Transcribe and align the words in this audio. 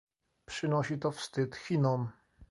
Przynosi 0.45 0.99
to 0.99 1.11
wstyd 1.11 1.55
Chinom 1.55 2.11